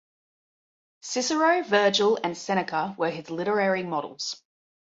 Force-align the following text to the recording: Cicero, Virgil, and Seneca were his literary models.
Cicero, 1.03 1.61
Virgil, 1.61 2.17
and 2.23 2.35
Seneca 2.35 2.95
were 2.97 3.11
his 3.11 3.29
literary 3.29 3.83
models. 3.83 4.41